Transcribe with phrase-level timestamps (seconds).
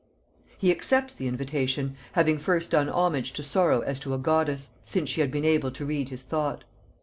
[0.57, 5.09] He accepts the invitation, having first done homage to Sorrow as to a goddess, since
[5.09, 6.63] she had been able to read his thought.